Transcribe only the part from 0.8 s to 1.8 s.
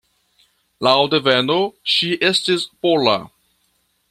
Laŭ deveno